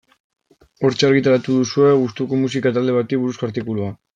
[0.87, 3.95] Hortxe argitaratu duzue gustuko musika talde bati buruzko artikulua.